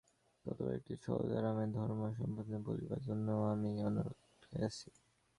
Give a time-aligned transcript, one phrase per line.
[0.45, 4.87] কতবার একটি সহজ আরামের ধর্ম সম্বন্ধে বলিবার জন্য আমি অনুরুদ্ধ হইয়াছি।